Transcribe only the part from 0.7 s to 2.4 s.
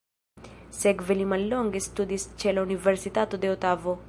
Sekve li mallonge studis